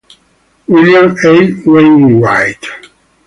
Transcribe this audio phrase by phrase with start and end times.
[0.67, 1.53] William A.
[1.63, 2.65] Wainwright.